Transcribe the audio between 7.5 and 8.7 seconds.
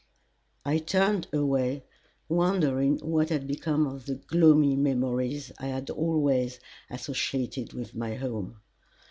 with my home.